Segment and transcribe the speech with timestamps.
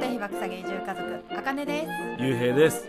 [0.00, 1.88] 手被爆下げ移住家族あかねです。
[2.18, 2.88] ゆうへいです。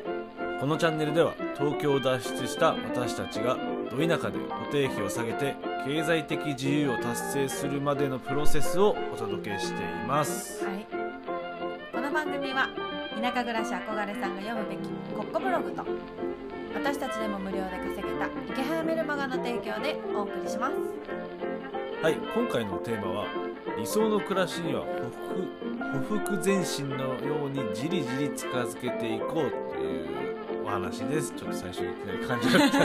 [0.62, 3.58] このチャンネルでは東京を脱出した私たちが
[3.90, 5.55] ど田舎で固定費を下げて
[5.86, 10.63] 経済的自由を達成するまでのプロセスをお届けしています。
[10.63, 10.87] はい。
[11.92, 12.69] この番組は
[13.22, 15.83] 田舎暮らし憧れさんが読むべきコッコブログと
[16.73, 20.76] 私たちでも無料で稼げた池早メルマガの提供でお送りします。
[22.02, 22.14] はい。
[22.34, 31.34] 今回のテーマは理想の暮らしにはほふほふ前進のようにじりじり近づけていこうというお話です。
[31.36, 32.78] ちょっと最初にいきなり噛んじゃった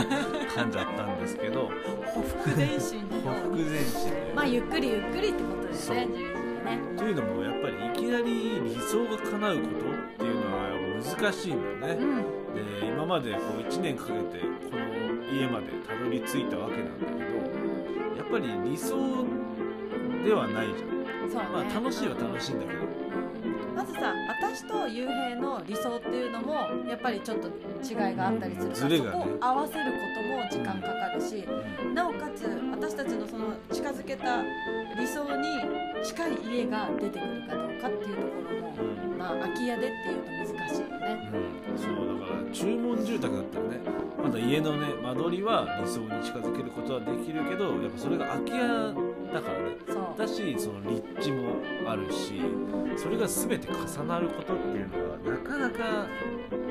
[0.61, 1.69] 噛んじゃったんですけど。
[2.05, 4.11] ほふ前進ほふ前進。
[4.11, 10.67] でまあゆっくりゆっくりってことですねじりじりねというのもやっぱりいきなり理想が叶うことっていうのは
[11.19, 12.81] 難しいんだよね、うん。
[12.81, 14.79] で今までこう1年かけてこの
[15.31, 17.19] 家までたどり着いたわけなんだけど
[18.17, 18.95] やっぱり理想
[20.23, 22.79] ではないじゃん、そうね、まあ楽しいは楽しいんだけど。
[23.75, 26.55] まずさ私と雄平の理想っていうのも
[26.89, 27.47] やっぱりちょっと
[27.83, 29.11] 違いがあったりするから、ズレがね。
[29.11, 31.45] そこを合わせることも時間かかるし、
[31.93, 34.41] なおかつ私たちのその近づけた
[34.97, 35.47] 理想に
[36.03, 38.73] 近い家が出てくるかどうかっていうところも、
[39.11, 41.31] うんまあ空き家でっていうと難しいよね。
[41.69, 43.79] うん、そうだから注文住宅だったらね
[44.23, 48.57] まだ家のね間取りは理想に近づけることはできるけどやっぱそれが空き家
[49.33, 49.77] だからね
[50.17, 51.49] だしその立地も
[51.85, 52.41] あるし
[52.95, 56.07] それが全て重なることっていうのはなかなか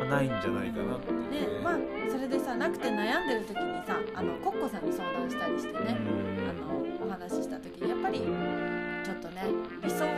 [0.08, 1.60] ないんじゃないかなっていうね。
[1.62, 1.78] まあ
[2.10, 5.96] それでさなくて悩んでる時にさあのコッコさんに相談したりしてね、
[6.48, 9.42] あのお話しした時にやっぱりちょっとね
[9.82, 10.08] 理想を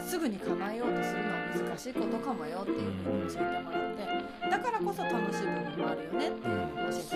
[0.00, 7.15] すぐに叶えようとするのは難しいことかもよっていうふうに教えてもらってだからこそ楽しい部分もあるよねっていうのを教え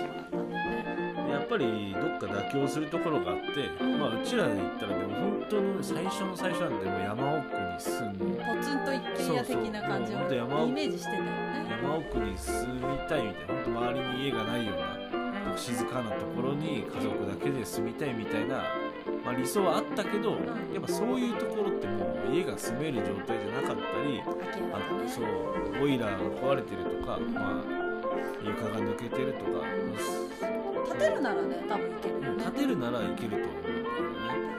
[1.51, 11.31] ぱりどっか妥協するところがあって、うんまあうちらで言ったらでも本当の最初の最初なんてもう山奥に住んでポツンと一軒家的な感じをイメージしてたよね。
[11.83, 18.63] 山奥に住みたいみたいな本当周りに家がないような静かなところに家族だけで住みたいみたいな、
[19.25, 25.09] まあ、理想はあったけど、んやっぱそういうところってもう家が住める状態じゃなかったりあ。
[25.09, 27.63] そうボイラーが壊れてるとか、うんまあ、
[28.41, 29.65] 床が抜けてるとか、
[30.91, 32.43] 建てるならね多分いけるよね。
[32.43, 33.83] 建てるならいけると思うんだよね。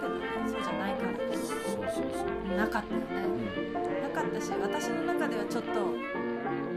[0.01, 0.27] だけどね。
[0.49, 3.07] そうじゃないからそうそうそう、なかったよね。
[3.27, 3.73] うん
[4.03, 5.71] なかったし私の中ではちょっと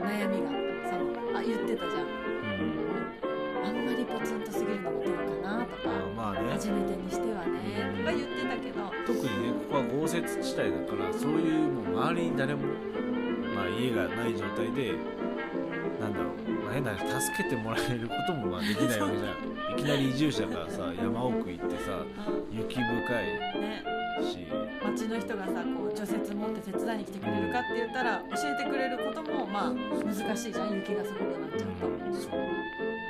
[0.06, 0.52] 悩みが
[0.90, 2.02] そのあ言ってたじゃん。
[2.02, 2.76] うん。
[3.66, 6.52] あんまりポツンとすぎるのもどうかなとかまあまあね。
[6.52, 8.76] 初めてにしてはねとか言ってたけど。
[9.06, 12.62] 特にねここは豪雪地帯だからそういうもう周りに誰も、
[13.56, 14.94] まあ、家がない状態で
[16.00, 16.34] なんだろう、
[16.82, 19.28] まあ、変な話助けてもらえることもまあできないわけじゃ
[19.72, 19.80] ん。
[19.80, 22.04] いきなり移住者がさ山奥行ってさ
[22.52, 23.84] 雪深いね。
[24.22, 24.48] し。
[24.84, 31.88] 町の人がさこう除雪持って手伝いに来てくれるかって言ったら教えてくれることもまあ難しいじゃん雪がすごくなっちゃうと。
[31.88, 32.32] うんそう。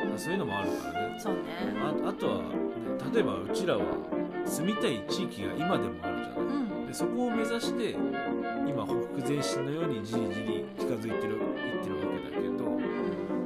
[0.09, 1.19] まあそういうのもあるからね。
[1.19, 1.41] そうね。
[1.81, 2.45] ああとは、ね、
[3.13, 3.83] 例えばうちらは
[4.45, 6.37] 住みたい地域が今でもあるじゃない。
[6.37, 6.87] うん。
[6.87, 7.95] でそこを目指して
[8.67, 11.37] 今北前進のようにじりじり近づいてるい
[11.79, 12.65] ってるわけだけど、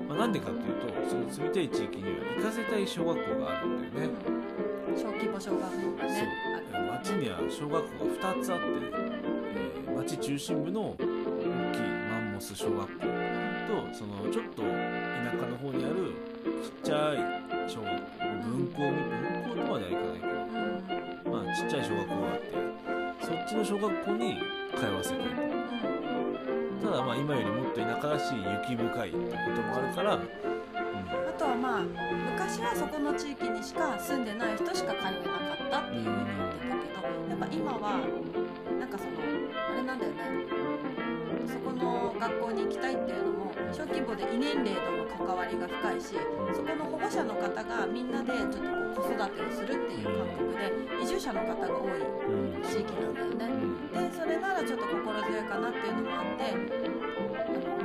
[0.09, 4.13] まあ、なんでかっていうとその住みたい地域には行かせたい小学校があるんだよね、
[4.97, 6.27] 小規模小学校がね
[6.73, 9.19] ある町には小学校が2つあって、えー
[9.99, 11.05] 町中心部の大きい
[12.09, 14.67] マンモス小学校とそのちょっと田
[15.37, 16.13] 舎の方にある
[16.63, 17.17] ちっちゃい
[17.69, 18.09] 小学校
[18.47, 20.33] 分校み分校とまではいかないけど
[21.29, 21.43] うん。
[21.45, 22.45] まあちっちゃい小学校があって
[23.21, 24.39] そっちの小学校に
[24.75, 25.58] 通わせたいと
[26.89, 30.21] ただまあ今よりもっと田舎らしい雪深いってこともあるから、うん。
[30.23, 30.25] あ
[31.37, 35.13] とはまあ昔はそこの地域にしか住んでない人しか通えなか
[35.53, 38.01] ったっていうふうに言ってたけどやっぱ今は
[38.79, 39.11] なんかその
[39.69, 40.17] あれなんだよね。
[40.95, 40.98] そ
[41.69, 46.17] この学校に行きたいっていうのも小規模で異年齢との関わりが深いし
[46.53, 53.45] そこの保護者の方がみんなでちょっとこう子育てをするっていう感覚で移住者の方が多いうん地域なんだよね。
[53.93, 54.09] うん。
[54.09, 56.57] でそれならちょっと心強いかなっていうのもあって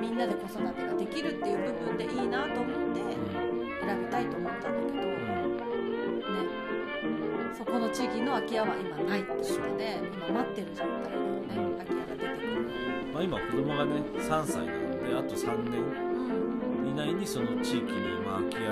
[0.01, 3.05] みんなで子育てができるっていう部分でいいなと思って
[3.85, 5.04] 選びたいと思ったんだけど、ね、
[7.57, 9.45] そこの地域の空き家は今ないってこと
[9.79, 12.59] で今待ってる状態だよね空き家が出てくる。
[13.15, 16.91] まあ、今子供がね3歳なのであと3年うん。
[16.91, 18.69] 以内にその地域にまあ空き家、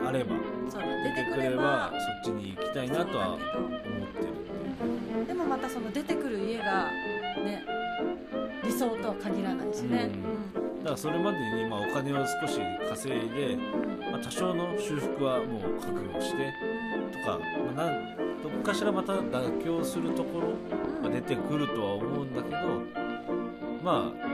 [0.00, 1.92] うん、あれば出てくればば
[2.24, 4.28] そっちに行きたいなとは思ってる。
[4.28, 6.90] っていうでもまたその出てくる家が
[7.42, 7.64] ね
[8.62, 10.10] 理想とは限らないしね、
[10.80, 13.56] だからそれまでにまあお金を少し稼いで、
[14.10, 16.71] まあ、多少の修復はもう覚悟してと
[17.24, 17.38] か、
[17.74, 17.90] まあ、
[18.42, 22.56] どっかしらまた妥協するところが出てくるとは思うんだけど
[23.82, 24.32] まあ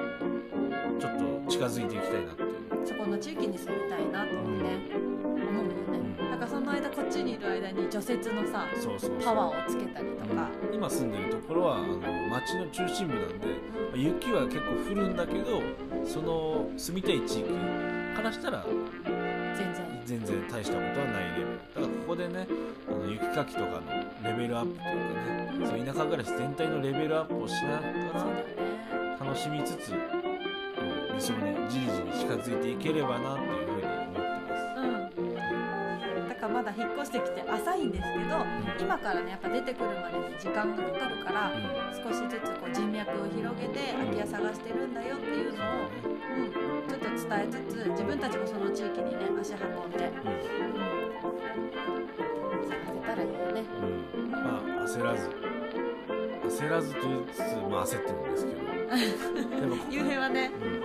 [1.00, 2.87] ちょっと近づいていきたいなっていう。
[2.87, 6.31] そこの地域に住みたいなと思うね、思うよね、うん。
[6.31, 9.20] だからその間こっちにいる間に除雪のさそうそうそう。
[9.23, 10.75] パワーをつけたりとか、うん。
[10.75, 11.99] 今住んでるところはあの
[12.29, 13.52] 町の中心部なんでま
[13.94, 15.62] あ雪は結構降るんだけど
[16.05, 17.50] その住みたい地域
[18.17, 18.64] からしたら
[20.09, 21.59] 全然大したことはないレベル。
[21.59, 22.49] だからここでね
[22.89, 23.83] あの雪かきとかの
[24.25, 25.21] レベルアップというか
[25.53, 30.01] ねそう田舎暮らし全体のレベルアップをしながら楽しみつつうん
[31.15, 34.65] 理想にじりじり近づいていければなっていうふうに思ってます。
[34.81, 36.29] うん。
[36.31, 38.47] だからまだ引っ越してきて浅いんですけど
[38.81, 41.53] 今からねやっぱ出てくるまでに時間がかかるから
[41.93, 45.69] 少しずつこう人脈を広げて空き家探してるんだよっていうのを、
[46.65, 46.68] うん、
[47.29, 50.25] 伝えつつ自分たちもその地域にね足運んで、うん、
[52.69, 53.63] 探せたらいいよね。
[54.17, 54.23] うん。
[54.23, 55.29] うんまあ焦らず。
[56.49, 57.41] 焦らずと言いつつ
[57.71, 58.59] まあ焦ってるんですけど。
[59.61, 60.51] でもゆうへいはね。
[60.63, 60.73] うん。
[60.75, 60.83] やっ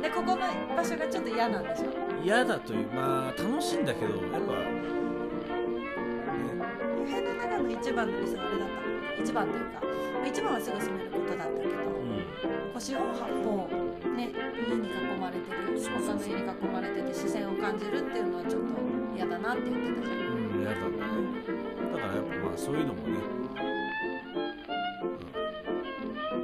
[0.02, 0.38] でここの
[0.76, 1.86] 場所がちょっと嫌なんでしょ？
[2.24, 4.52] 嫌だというまあ楽しいんだけどやっぱ、
[7.04, 9.22] ね、ゆうへいの一番の理想はあれだったの。
[9.22, 12.24] 一番というかまあ一番はすぐ住めることだったけど、うん。
[12.72, 13.68] こう四方八方
[14.16, 14.90] ね家に囲
[15.20, 18.74] まれてる他の家に囲まれてて視線を感じるっていうのはちょっと
[19.14, 20.32] 嫌だなって言ってたじゃん。
[20.32, 20.96] うん、嫌だね。
[21.92, 23.18] だからやっぱまあそういうのもね、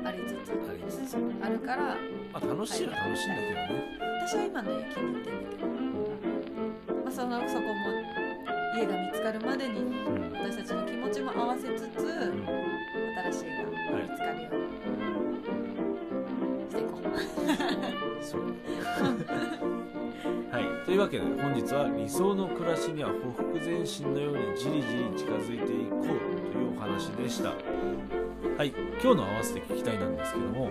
[0.04, 0.52] ありつつ。
[0.52, 1.16] うん、ありつつ。
[1.42, 1.96] あるから
[2.32, 3.98] まあ楽しいは楽しいんだけどね、
[4.28, 5.66] 私は今の家気に入ってんだけど、
[7.04, 8.19] まあ、そのそこも
[8.76, 10.32] 家が見つかるまでにうん。
[10.32, 12.46] 私たちの気持ちも合わせつつうん
[13.30, 13.70] 新しい家が
[14.02, 14.60] 見つかるように
[16.68, 17.04] していこう。
[20.54, 20.62] はい。
[20.84, 27.50] というわけで本日は理想の暮らしにはほふ前進のようにじりじり近づいていこうというお話でした。
[28.56, 28.72] はい。
[29.02, 30.70] 今日の合わせて聞きたいなんですけども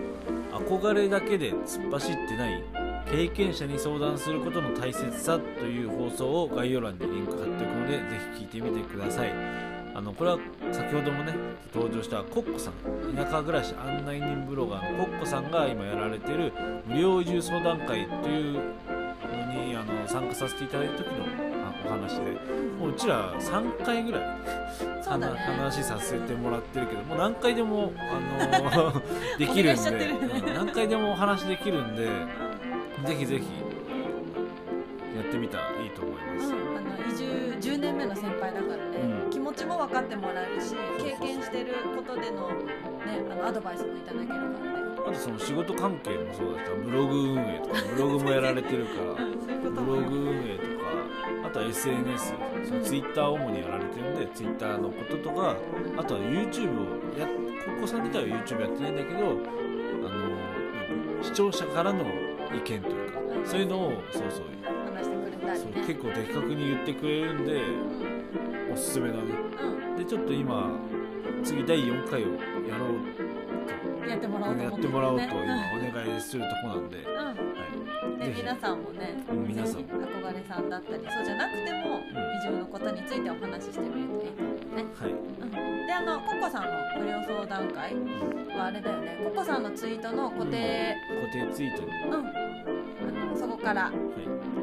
[0.52, 2.62] 憧れだけで突っ走ってない
[3.10, 8.04] 経験者に相談することの大切さという放送を概要欄にリンク貼っておでぜ
[8.36, 9.32] ひ聞いてみてください。
[9.92, 10.38] あのこれは
[10.70, 11.34] 先ほどもね
[11.74, 12.74] 登場したコッコさん
[13.16, 16.52] 田舎暮らし案内人ブロガーのコッコさんが今やられてる
[16.86, 21.24] 無料移住相談会というのにあの参加させていただいた時の
[21.66, 22.20] あお話で
[22.78, 24.70] もううちら3回ぐらいね。
[25.04, 28.92] 話話させてもらってるけどもう何回でもあの
[29.38, 32.06] できるんで、何回でもお話できるんで
[33.04, 33.44] ぜひぜひ
[35.16, 39.30] やってみたらいいと思います、うん、あの移住10年目の先輩だからね、うん。
[39.30, 44.80] 気持ちも分かってもらえるし経験してることでの,、ね、あのアドバイスもいただけるからね。
[45.06, 52.34] あとその仕事関係もそうだしブログ運営とか ブログもやられてるからブロもグ運営とかあとは SNS
[52.64, 55.56] そのツイッターを主にやられてるんでツイッターのこととか
[55.96, 59.36] あとは YouTube をやここさん自体は YouTube やってないんだけどあの
[61.18, 62.04] 何視聴者からの
[62.54, 64.44] 意見というかそういうのをそうそう
[64.94, 65.86] 話してくれたりね。
[65.86, 67.60] 結構的確に言ってくれるんで
[68.72, 69.22] おすすめだね。
[69.62, 69.96] うん。
[69.96, 70.70] でちょっと今
[71.42, 72.26] 次第4回を
[72.68, 72.88] やろう
[74.02, 77.14] うんやってもらおうとやってもらおうとね今お願いするとこなんで、うん。
[77.14, 77.34] は
[78.04, 79.80] うんで皆さんもねうん皆さん。
[79.82, 82.00] 憧れさんだったりそうじゃなくても、ん。
[82.00, 85.12] 移住のことについてお話ししてみるといいと思うね、い、はい。
[85.12, 87.94] うん、であのコッコさんの無料相談会
[88.56, 89.20] はあれだよね。
[89.24, 90.96] コッコさんのツイートの固定、
[91.32, 92.14] 固定ツイートに、うん。
[92.14, 92.20] あ
[93.32, 94.59] のそこからはい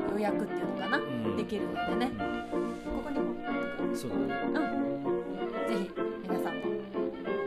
[0.00, 1.36] 何予約っていうのかな、うん。
[1.36, 2.12] できるのでね。
[2.84, 3.34] ここにも
[3.94, 4.26] そうだね。
[5.68, 5.90] ぜひ
[6.22, 6.62] 皆さんも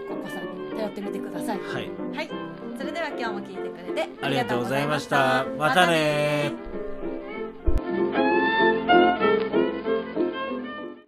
[0.07, 1.59] コッコさんに頼ってみてください。
[1.59, 1.89] はい。
[2.15, 2.29] はい。
[2.77, 5.45] それでは今日も聞いてくれてありがとうございました。
[5.57, 5.87] また。
[5.87, 6.68] ね